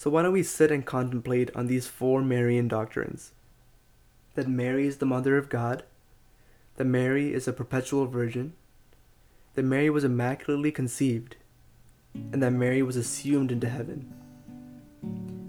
So 0.00 0.08
why 0.08 0.22
don't 0.22 0.32
we 0.32 0.42
sit 0.42 0.70
and 0.70 0.86
contemplate 0.86 1.54
on 1.54 1.66
these 1.66 1.86
four 1.86 2.22
Marian 2.22 2.68
doctrines? 2.68 3.32
That 4.34 4.48
Mary 4.48 4.86
is 4.86 4.96
the 4.96 5.04
Mother 5.04 5.36
of 5.36 5.50
God, 5.50 5.82
that 6.76 6.86
Mary 6.86 7.34
is 7.34 7.46
a 7.46 7.52
perpetual 7.52 8.06
virgin, 8.06 8.54
that 9.56 9.62
Mary 9.62 9.90
was 9.90 10.02
immaculately 10.02 10.72
conceived, 10.72 11.36
and 12.14 12.42
that 12.42 12.52
Mary 12.54 12.82
was 12.82 12.96
assumed 12.96 13.52
into 13.52 13.68
heaven. 13.68 14.10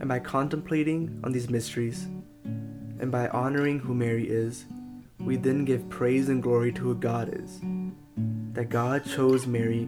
And 0.02 0.10
by 0.10 0.20
contemplating 0.20 1.22
on 1.24 1.32
these 1.32 1.50
mysteries, 1.50 2.10
and 2.44 3.10
by 3.10 3.30
honoring 3.30 3.80
who 3.80 3.94
Mary 3.94 4.28
is, 4.28 4.66
we 5.18 5.38
then 5.38 5.64
give 5.64 5.88
praise 5.88 6.28
and 6.28 6.44
glory 6.44 6.74
to 6.74 6.82
who 6.82 6.96
God 6.96 7.40
is. 7.42 7.62
That 8.52 8.68
God 8.68 9.06
chose 9.06 9.48
Mary 9.48 9.88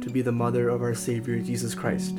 to 0.00 0.10
be 0.10 0.20
the 0.20 0.32
mother 0.32 0.68
of 0.68 0.82
our 0.82 0.94
Savior 0.94 1.38
Jesus 1.38 1.76
Christ. 1.76 2.18